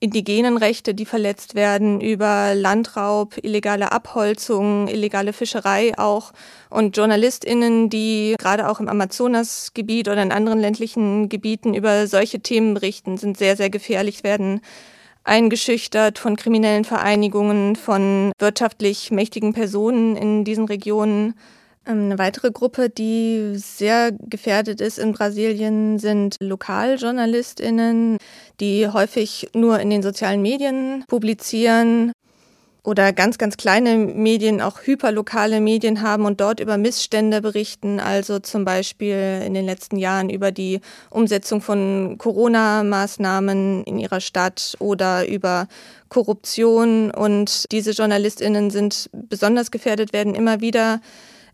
[0.00, 6.32] indigenen Rechte, die verletzt werden, über Landraub, illegale Abholzung, illegale Fischerei auch
[6.70, 12.72] und JournalistInnen, die gerade auch im Amazonasgebiet oder in anderen ländlichen Gebieten über solche Themen
[12.72, 14.62] berichten, sind sehr, sehr gefährlich, werden
[15.22, 21.34] eingeschüchtert von kriminellen Vereinigungen, von wirtschaftlich mächtigen Personen in diesen Regionen.
[21.90, 28.18] Ähm, eine weitere Gruppe, die sehr gefährdet ist in Brasilien, sind Lokaljournalistinnen,
[28.60, 32.12] die häufig nur in den sozialen Medien publizieren
[32.82, 38.38] oder ganz, ganz kleine Medien, auch hyperlokale Medien haben und dort über Missstände berichten, also
[38.38, 45.28] zum Beispiel in den letzten Jahren über die Umsetzung von Corona-Maßnahmen in ihrer Stadt oder
[45.28, 45.68] über
[46.08, 47.10] Korruption.
[47.10, 51.00] Und diese Journalistinnen sind besonders gefährdet, werden immer wieder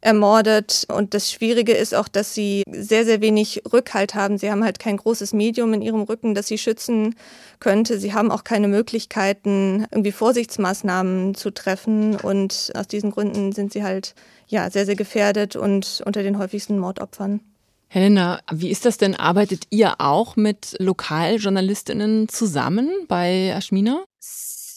[0.06, 0.86] ermordet.
[0.88, 4.38] Und das Schwierige ist auch, dass sie sehr, sehr wenig Rückhalt haben.
[4.38, 7.16] Sie haben halt kein großes Medium in ihrem Rücken, das sie schützen
[7.58, 7.98] könnte.
[7.98, 12.14] Sie haben auch keine Möglichkeiten, irgendwie Vorsichtsmaßnahmen zu treffen.
[12.16, 14.14] Und aus diesen Gründen sind sie halt
[14.46, 17.40] ja sehr, sehr gefährdet und unter den häufigsten Mordopfern.
[17.88, 19.14] Helena, wie ist das denn?
[19.14, 24.04] Arbeitet ihr auch mit Lokaljournalistinnen zusammen bei Ashmina?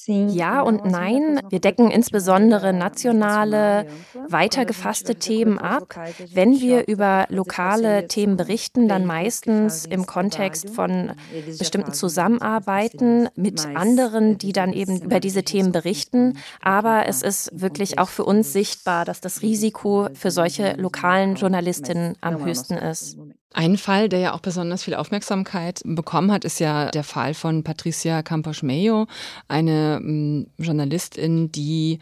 [0.10, 1.40] Ja und nein.
[1.50, 3.86] Wir decken insbesondere nationale,
[4.28, 5.96] weitergefasste Themen ab.
[6.34, 11.12] Wenn wir über lokale Themen berichten, dann meistens im Kontext von
[11.58, 16.38] bestimmten Zusammenarbeiten mit anderen, die dann eben über diese Themen berichten.
[16.62, 22.16] Aber es ist wirklich auch für uns sichtbar, dass das Risiko für solche lokalen Journalistinnen
[22.22, 23.18] am höchsten ist.
[23.52, 27.64] Ein Fall, der ja auch besonders viel Aufmerksamkeit bekommen hat, ist ja der Fall von
[27.64, 29.08] Patricia Campos-Meyo,
[29.48, 32.00] eine ähm, Journalistin, die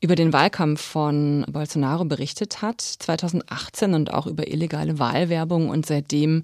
[0.00, 6.42] über den Wahlkampf von Bolsonaro berichtet hat, 2018 und auch über illegale Wahlwerbung und seitdem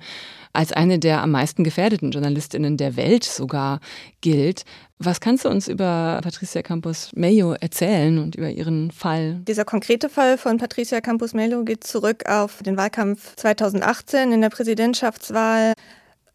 [0.53, 3.81] als eine der am meisten gefährdeten Journalistinnen der Welt sogar
[4.21, 4.65] gilt.
[5.03, 9.41] Was kannst du uns über Patricia Campos Mello erzählen und über ihren Fall?
[9.49, 14.51] Dieser konkrete Fall von Patricia Campos Mello geht zurück auf den Wahlkampf 2018 in der
[14.51, 15.73] Präsidentschaftswahl.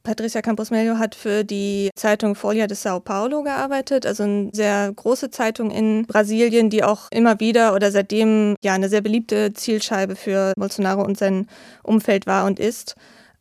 [0.01, 4.91] Patricia Campos Mello hat für die Zeitung Folha de Sao Paulo gearbeitet, also eine sehr
[4.91, 10.15] große Zeitung in Brasilien, die auch immer wieder oder seitdem ja eine sehr beliebte Zielscheibe
[10.15, 11.47] für Bolsonaro und sein
[11.83, 12.95] Umfeld war und ist.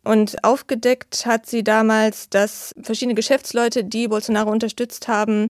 [0.05, 5.47] Und aufgedeckt hat sie damals, dass verschiedene Geschäftsleute, die Bolsonaro unterstützt haben,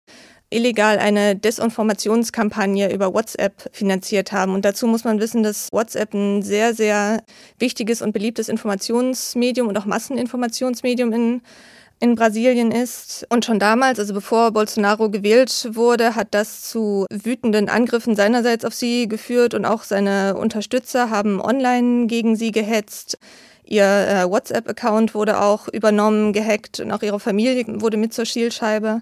[0.50, 4.54] illegal eine Desinformationskampagne über WhatsApp finanziert haben.
[4.54, 7.22] Und dazu muss man wissen, dass WhatsApp ein sehr, sehr
[7.58, 11.42] wichtiges und beliebtes Informationsmedium und auch Masseninformationsmedium in
[12.00, 13.26] in Brasilien ist.
[13.30, 18.74] Und schon damals, also bevor Bolsonaro gewählt wurde, hat das zu wütenden Angriffen seinerseits auf
[18.74, 23.18] sie geführt und auch seine Unterstützer haben online gegen sie gehetzt.
[23.64, 29.00] Ihr äh, WhatsApp-Account wurde auch übernommen, gehackt und auch ihre Familie wurde mit zur Zielscheibe.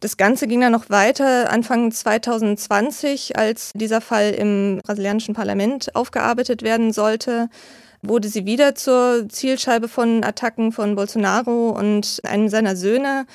[0.00, 6.62] Das Ganze ging dann noch weiter Anfang 2020, als dieser Fall im brasilianischen Parlament aufgearbeitet
[6.62, 7.48] werden sollte
[8.08, 13.26] wurde sie wieder zur Zielscheibe von Attacken von Bolsonaro und einem seiner Söhne,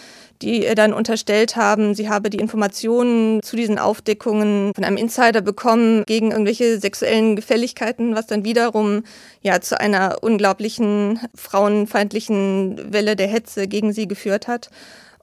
[0.42, 5.42] die ihr dann unterstellt haben, sie habe die Informationen zu diesen Aufdeckungen von einem Insider
[5.42, 9.04] bekommen gegen irgendwelche sexuellen Gefälligkeiten, was dann wiederum
[9.42, 14.70] ja zu einer unglaublichen frauenfeindlichen Welle der Hetze gegen sie geführt hat.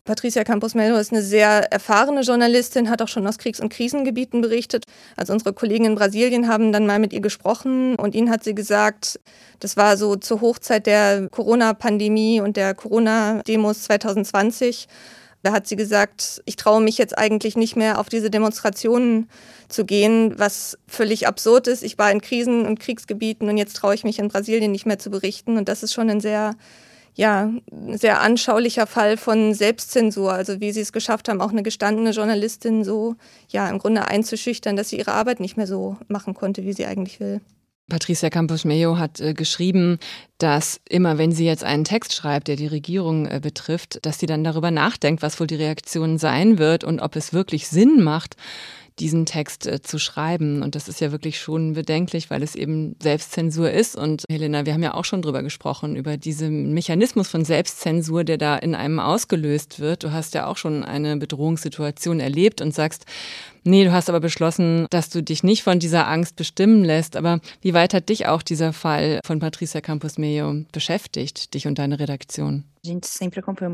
[0.07, 4.41] Patricia Campos Melo ist eine sehr erfahrene Journalistin, hat auch schon aus Kriegs- und Krisengebieten
[4.41, 4.85] berichtet.
[5.17, 8.55] Also unsere Kollegen in Brasilien haben dann mal mit ihr gesprochen und ihnen hat sie
[8.55, 9.19] gesagt,
[9.59, 14.87] das war so zur Hochzeit der Corona-Pandemie und der Corona-Demos 2020.
[15.43, 19.29] Da hat sie gesagt, ich traue mich jetzt eigentlich nicht mehr auf diese Demonstrationen
[19.69, 21.83] zu gehen, was völlig absurd ist.
[21.83, 25.01] Ich war in Krisen- und Kriegsgebieten und jetzt traue ich mich in Brasilien nicht mehr
[25.01, 25.59] zu berichten.
[25.59, 26.55] Und das ist schon ein sehr
[27.17, 27.51] ja,
[27.93, 32.85] sehr anschaulicher Fall von Selbstzensur, also wie sie es geschafft haben, auch eine gestandene Journalistin
[32.85, 33.17] so,
[33.49, 36.85] ja, im Grunde einzuschüchtern, dass sie ihre Arbeit nicht mehr so machen konnte, wie sie
[36.85, 37.41] eigentlich will.
[37.89, 39.99] Patricia Campos Mejo hat äh, geschrieben,
[40.39, 44.27] dass immer wenn sie jetzt einen Text schreibt, der die Regierung äh, betrifft, dass sie
[44.27, 48.37] dann darüber nachdenkt, was wohl die Reaktion sein wird und ob es wirklich Sinn macht,
[48.99, 50.63] diesen Text äh, zu schreiben.
[50.63, 53.97] Und das ist ja wirklich schon bedenklich, weil es eben Selbstzensur ist.
[53.97, 58.39] Und Helena, wir haben ja auch schon drüber gesprochen, über diesen Mechanismus von Selbstzensur, der
[58.39, 60.05] da in einem ausgelöst wird.
[60.05, 63.05] Du hast ja auch schon eine Bedrohungssituation erlebt und sagst,
[63.67, 67.17] Nee, du hast aber beschlossen, dass du dich nicht von dieser Angst bestimmen lässt.
[67.17, 71.81] Aber wie weit hat dich auch dieser Fall von Patricia Campos Mejo beschäftigt, dich und
[71.81, 72.63] deine Redaktion?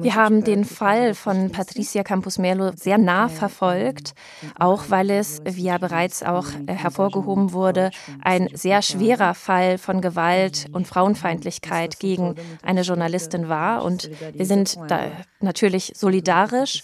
[0.02, 4.14] Wir haben den Fall von Patricia Campos Melo sehr nah verfolgt,
[4.58, 7.90] auch weil es, wie ja bereits auch äh, hervorgehoben wurde,
[8.22, 13.84] ein sehr schwerer Fall von Gewalt und Frauenfeindlichkeit gegen eine Journalistin war.
[13.84, 16.82] Und wir sind da natürlich solidarisch,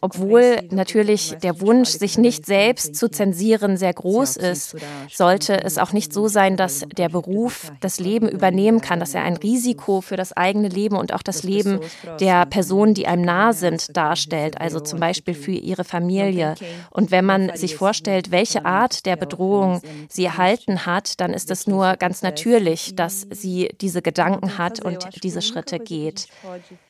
[0.00, 4.76] obwohl natürlich der Wunsch, sich nicht selbst zu zensieren, sehr groß ist,
[5.10, 9.22] sollte es auch nicht so sein, dass der Beruf das Leben übernehmen kann, dass er
[9.22, 11.63] ein Risiko für das eigene Leben und auch das Leben
[12.20, 16.54] der Personen, die einem nahe sind, darstellt, also zum Beispiel für ihre Familie.
[16.90, 21.66] Und wenn man sich vorstellt, welche Art der Bedrohung sie erhalten hat, dann ist es
[21.66, 26.26] nur ganz natürlich, dass sie diese Gedanken hat und diese Schritte geht.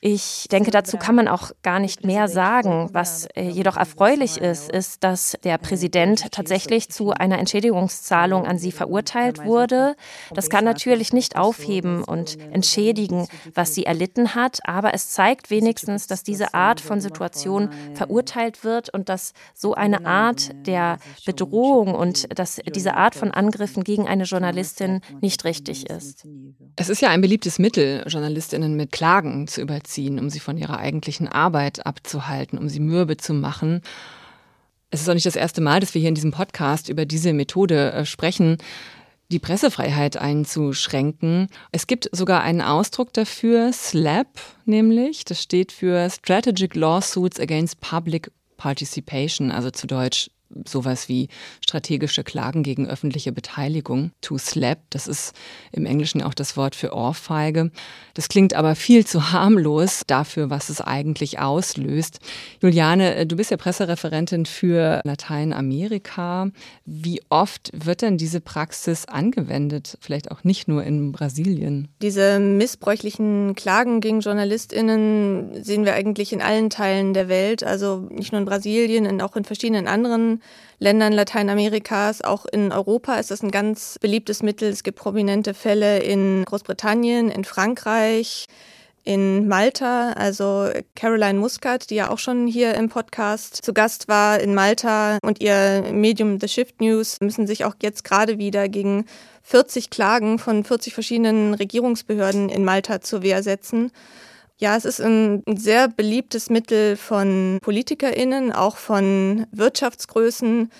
[0.00, 2.88] Ich denke, dazu kann man auch gar nicht mehr sagen.
[2.92, 8.72] Was äh, jedoch erfreulich ist, ist, dass der Präsident tatsächlich zu einer Entschädigungszahlung an sie
[8.72, 9.96] verurteilt wurde.
[10.32, 16.06] Das kann natürlich nicht aufheben und entschädigen, was sie erlitten hat, aber es zeigt wenigstens,
[16.06, 22.26] dass diese Art von Situation verurteilt wird und dass so eine Art der Bedrohung und
[22.38, 26.26] dass diese Art von Angriffen gegen eine Journalistin nicht richtig ist.
[26.76, 30.78] Es ist ja ein beliebtes Mittel, Journalistinnen mit Klagen zu überziehen, um sie von ihrer
[30.78, 33.82] eigentlichen Arbeit abzuhalten, um sie mürbe zu machen.
[34.90, 37.32] Es ist auch nicht das erste Mal, dass wir hier in diesem Podcast über diese
[37.32, 38.58] Methode äh, sprechen,
[39.30, 41.48] die Pressefreiheit einzuschränken.
[41.72, 45.24] Es gibt sogar einen Ausdruck dafür, SLAP nämlich.
[45.24, 50.30] Das steht für Strategic Lawsuits Against Public Participation, also zu Deutsch
[50.66, 51.28] sowas wie
[51.60, 55.34] strategische Klagen gegen öffentliche Beteiligung, to slap, das ist
[55.72, 57.70] im Englischen auch das Wort für Ohrfeige.
[58.14, 62.20] Das klingt aber viel zu harmlos dafür, was es eigentlich auslöst.
[62.60, 66.50] Juliane, äh, du bist ja Pressereferentin für Lateinamerika.
[66.84, 69.98] Wie oft wird denn diese Praxis angewendet?
[70.00, 71.88] Vielleicht auch nicht nur in Brasilien.
[72.02, 78.32] Diese missbräuchlichen Klagen gegen JournalistInnen sehen wir eigentlich in allen Teilen der Welt, also nicht
[78.32, 80.33] nur in Brasilien, auch in verschiedenen anderen
[80.78, 84.68] Ländern Lateinamerikas, auch in Europa ist das ein ganz beliebtes Mittel.
[84.68, 88.46] Es gibt prominente Fälle in Großbritannien, in Frankreich,
[89.04, 94.40] in Malta, also Caroline Muscat, die ja auch schon hier im Podcast zu Gast war
[94.40, 99.04] in Malta und ihr Medium The Shift News müssen sich auch jetzt gerade wieder gegen
[99.42, 103.92] 40 Klagen von 40 verschiedenen Regierungsbehörden in Malta zur Wehr setzen.
[104.64, 110.70] Ja, es ist ein sehr beliebtes Mittel von PolitikerInnen, auch von Wirtschaftsgrößen,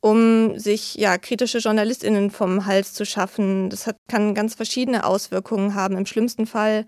[0.00, 3.70] um sich ja kritische JournalistInnen vom Hals zu schaffen.
[3.70, 5.96] Das hat, kann ganz verschiedene Auswirkungen haben.
[5.96, 6.84] Im schlimmsten Fall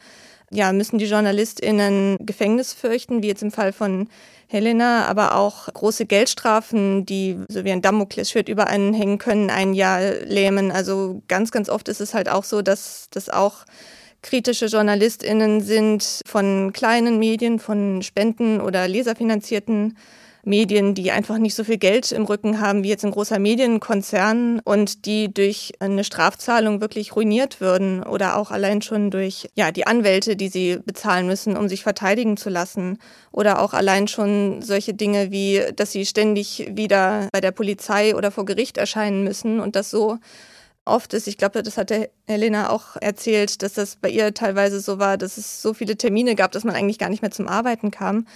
[0.51, 4.11] ja, müssen die JournalistInnen Gefängnis fürchten, wie jetzt im Fall von
[4.47, 9.73] Helena, aber auch große Geldstrafen, die so wie ein Damoklesschwert über einen hängen können, ein
[9.73, 10.71] Jahr lähmen.
[10.71, 13.65] Also ganz, ganz oft ist es halt auch so, dass das auch
[14.23, 19.97] kritische JournalistInnen sind von kleinen Medien, von Spenden oder leserfinanzierten
[20.45, 24.61] Medien, die einfach nicht so viel Geld im Rücken haben wie jetzt ein großer Medienkonzern
[24.65, 29.87] und die durch eine Strafzahlung wirklich ruiniert würden oder auch allein schon durch ja, die
[29.87, 32.99] Anwälte, die sie bezahlen müssen, um sich verteidigen zu lassen
[33.31, 38.33] oder auch allein schon solche Dinge wie, dass sie ständig wieder bei der Polizei oder
[38.33, 40.19] vor Gericht erscheinen müssen und das so
[40.85, 44.81] oft ist, ich glaube, das hat der Helena auch erzählt, dass das bei ihr teilweise
[44.81, 47.49] so war, dass es so viele Termine gab, dass man eigentlich gar nicht mehr zum
[47.49, 48.27] Arbeiten kam.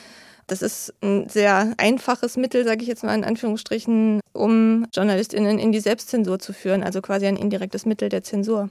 [0.47, 5.73] Das ist ein sehr einfaches Mittel, sage ich jetzt mal in Anführungsstrichen, um JournalistInnen in
[5.73, 8.71] die Selbstzensur zu führen, also quasi ein indirektes Mittel der Zensur.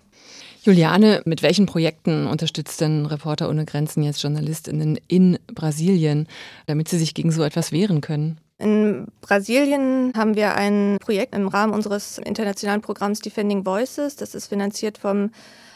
[0.64, 6.28] Juliane, mit welchen Projekten unterstützt denn Reporter ohne Grenzen jetzt JournalistInnen in Brasilien,
[6.66, 8.40] damit sie sich gegen so etwas wehren können?
[8.58, 14.16] In Brasilien haben wir ein Projekt im Rahmen unseres internationalen Programms Defending Voices.
[14.16, 15.32] Das ist finanziert vom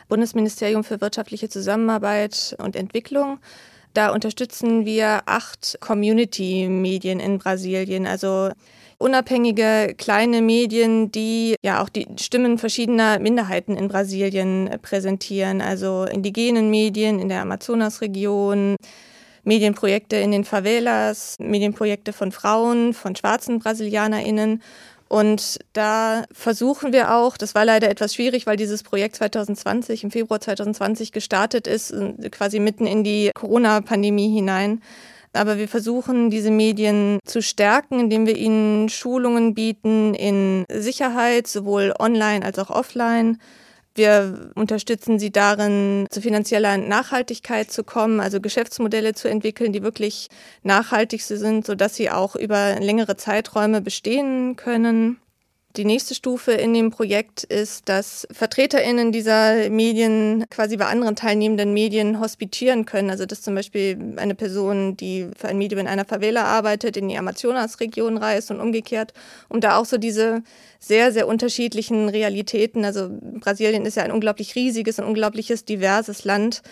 [0.08, 3.40] Bundesministerium für wirtschaftliche Zusammenarbeit und Entwicklung.
[3.94, 8.52] Da unterstützen wir acht Community-Medien in Brasilien, also
[8.98, 16.70] unabhängige kleine Medien, die ja auch die Stimmen verschiedener Minderheiten in Brasilien präsentieren, also indigenen
[16.70, 18.76] Medien in der Amazonasregion,
[19.44, 24.62] Medienprojekte in den Favelas, Medienprojekte von Frauen, von schwarzen BrasilianerInnen
[25.10, 30.12] und da versuchen wir auch, das war leider etwas schwierig, weil dieses Projekt 2020, im
[30.12, 31.94] Februar 2020 gestartet ist,
[32.30, 34.84] quasi mitten in die Corona-Pandemie hinein.
[35.34, 41.92] Aber wir versuchen, diese Medien zu stärken, indem wir ihnen Schulungen bieten in Sicherheit, sowohl
[41.98, 43.40] online als auch offline
[44.00, 50.30] wir unterstützen sie darin, zu finanzieller Nachhaltigkeit zu kommen, also Geschäftsmodelle zu entwickeln, die wirklich
[50.64, 55.20] nachhaltig sind, sodass sie auch über längere Zeiträume bestehen können.
[55.76, 61.74] Die nächste Stufe in dem Projekt ist, dass VertreterInnen dieser Medien quasi bei anderen teilnehmenden
[61.74, 63.12] Medien hospitieren können.
[63.12, 67.08] Also dass zum Beispiel eine Person, die für ein Medium in einer Favela arbeitet, in
[67.08, 69.14] die Amazonas-Region reist und umgekehrt,
[69.48, 70.42] um da auch so diese
[70.80, 73.10] sehr, sehr unterschiedlichen Realitäten, also
[73.40, 76.64] Brasilien ist ja ein unglaublich riesiges und unglaubliches diverses Land,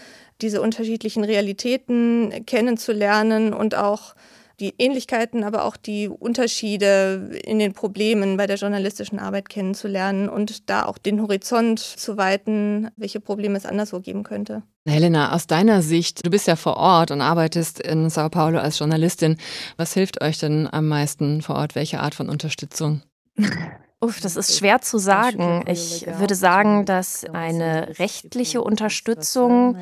[0.42, 4.16] diese unterschiedlichen Realitäten kennenzulernen und auch
[4.60, 10.70] die Ähnlichkeiten, aber auch die Unterschiede in den Problemen bei der journalistischen Arbeit kennenzulernen und
[10.70, 14.64] da auch den Horizont zu weiten, welche Probleme es anderswo geben könnte.
[14.88, 18.80] Helena, aus deiner Sicht, du bist ja vor Ort und arbeitest in Sao Paulo als
[18.80, 19.38] Journalistin.
[19.76, 21.76] Was hilft euch denn am meisten vor Ort?
[21.76, 23.04] Welche Art von Unterstützung?
[24.00, 25.64] Uff, das ist schwer zu sagen.
[25.68, 29.76] Ich würde sagen, dass eine rechtliche Unterstützung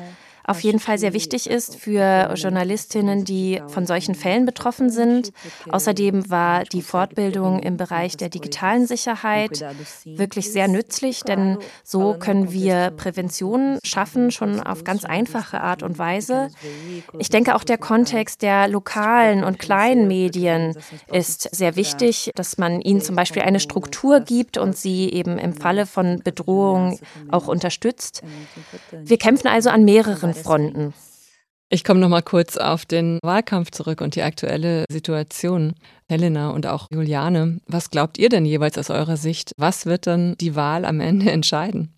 [0.46, 5.32] auf jeden Fall sehr wichtig ist für Journalistinnen, die von solchen Fällen betroffen sind.
[5.68, 9.64] Außerdem war die Fortbildung im Bereich der digitalen Sicherheit
[10.04, 15.98] wirklich sehr nützlich, denn so können wir Prävention schaffen, schon auf ganz einfache Art und
[15.98, 16.50] Weise.
[17.18, 20.76] Ich denke, auch der Kontext der lokalen und kleinen Medien
[21.10, 25.54] ist sehr wichtig, dass man ihnen zum Beispiel eine Struktur gibt und sie eben im
[25.54, 28.22] Falle von Bedrohung auch unterstützt.
[28.92, 30.94] Wir kämpfen also an mehreren Fronten.
[31.68, 35.74] Ich komme noch mal kurz auf den Wahlkampf zurück und die aktuelle Situation.
[36.08, 39.50] Helena und auch Juliane, was glaubt ihr denn jeweils aus eurer Sicht?
[39.56, 41.95] Was wird dann die Wahl am Ende entscheiden?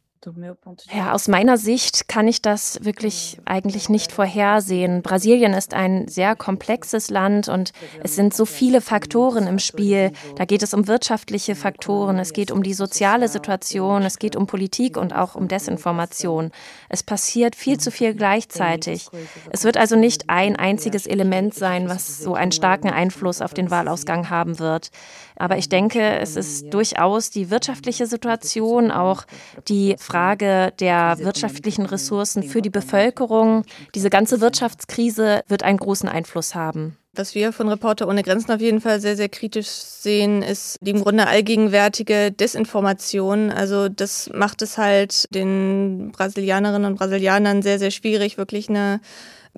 [0.92, 5.02] Ja, aus meiner Sicht kann ich das wirklich eigentlich nicht vorhersehen.
[5.02, 10.12] Brasilien ist ein sehr komplexes Land und es sind so viele Faktoren im Spiel.
[10.36, 14.46] Da geht es um wirtschaftliche Faktoren, es geht um die soziale Situation, es geht um
[14.46, 16.50] Politik und auch um Desinformation.
[16.88, 19.08] Es passiert viel zu viel gleichzeitig.
[19.50, 23.70] Es wird also nicht ein einziges Element sein, was so einen starken Einfluss auf den
[23.70, 24.90] Wahlausgang haben wird.
[25.38, 29.24] Aber ich denke, es ist durchaus die wirtschaftliche Situation, auch
[29.68, 33.64] die Frage der wirtschaftlichen Ressourcen für die Bevölkerung.
[33.94, 36.96] Diese ganze Wirtschaftskrise wird einen großen Einfluss haben.
[37.14, 40.90] Was wir von Reporter ohne Grenzen auf jeden Fall sehr, sehr kritisch sehen, ist die
[40.90, 43.50] im Grunde allgegenwärtige Desinformation.
[43.50, 49.00] Also das macht es halt den Brasilianerinnen und Brasilianern sehr, sehr schwierig, wirklich eine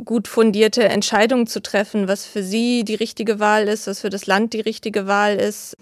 [0.05, 4.26] gut fundierte Entscheidung zu treffen, was für sie die richtige Wahl ist, was für das
[4.26, 5.76] Land die richtige Wahl ist.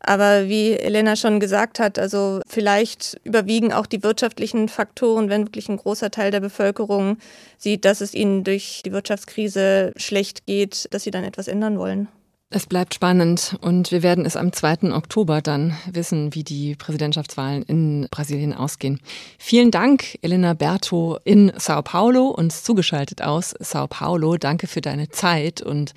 [0.00, 5.68] Aber wie Elena schon gesagt hat, also vielleicht überwiegen auch die wirtschaftlichen Faktoren, wenn wirklich
[5.68, 7.18] ein großer Teil der Bevölkerung
[7.58, 12.08] sieht, dass es ihnen durch die Wirtschaftskrise schlecht geht, dass sie dann etwas ändern wollen.
[12.48, 14.92] Es bleibt spannend und wir werden es am 2.
[14.92, 19.00] Oktober dann wissen, wie die Präsidentschaftswahlen in Brasilien ausgehen.
[19.36, 24.36] Vielen Dank, Elena Berto in Sao Paulo, uns zugeschaltet aus Sao Paulo.
[24.36, 25.92] Danke für deine Zeit und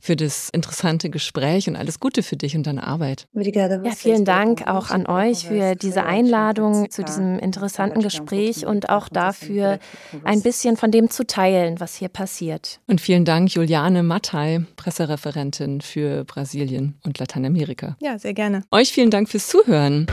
[0.00, 3.28] für das interessante Gespräch und alles Gute für dich und deine Arbeit.
[3.34, 9.08] Ja, vielen Dank auch an euch für diese Einladung zu diesem interessanten Gespräch und auch
[9.08, 9.78] dafür,
[10.24, 12.80] ein bisschen von dem zu teilen, was hier passiert.
[12.88, 17.96] Und vielen Dank, Juliane Mattei, Pressereferentin für für Brasilien und Lateinamerika.
[18.00, 18.64] Ja, sehr gerne.
[18.72, 20.06] Euch vielen Dank fürs Zuhören.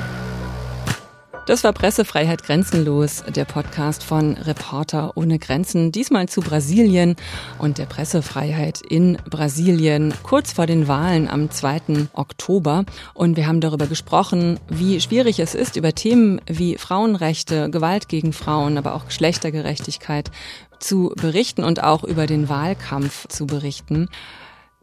[1.48, 7.16] Das war Pressefreiheit Grenzenlos, der Podcast von Reporter ohne Grenzen, diesmal zu Brasilien
[7.58, 12.08] und der Pressefreiheit in Brasilien, kurz vor den Wahlen am 2.
[12.14, 12.86] Oktober.
[13.16, 18.32] Und wir haben darüber gesprochen, wie schwierig es ist, über Themen wie Frauenrechte, Gewalt gegen
[18.32, 20.30] Frauen, aber auch Geschlechtergerechtigkeit
[20.78, 24.08] zu berichten und auch über den Wahlkampf zu berichten.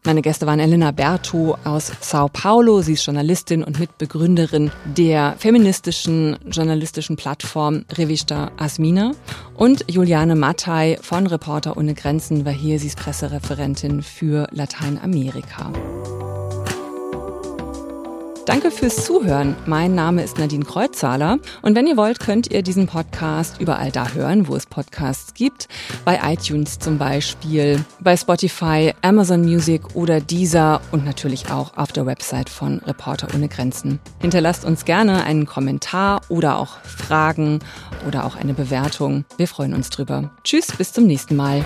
[0.07, 2.81] Meine Gäste waren Elena Berto aus Sao Paulo.
[2.81, 9.11] Sie ist Journalistin und Mitbegründerin der feministischen journalistischen Plattform Revista Asmina.
[9.53, 12.79] Und Juliane Mattei von Reporter ohne Grenzen war hier.
[12.79, 15.73] Sie ist Pressereferentin für Lateinamerika.
[18.47, 19.57] Danke fürs Zuhören.
[19.65, 24.13] Mein Name ist Nadine Kreuzzahler und wenn ihr wollt, könnt ihr diesen Podcast überall da
[24.13, 25.67] hören, wo es Podcasts gibt.
[26.05, 32.05] Bei iTunes zum Beispiel, bei Spotify, Amazon Music oder Deezer und natürlich auch auf der
[32.05, 33.99] Website von Reporter ohne Grenzen.
[34.21, 37.59] Hinterlasst uns gerne einen Kommentar oder auch Fragen
[38.07, 39.25] oder auch eine Bewertung.
[39.35, 40.31] Wir freuen uns drüber.
[40.45, 41.65] Tschüss, bis zum nächsten Mal.